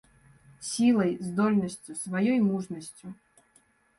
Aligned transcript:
Сілай, 0.67 1.11
здольнасцю, 1.27 1.91
сваёй 2.03 2.39
мужнасцю. 2.47 3.07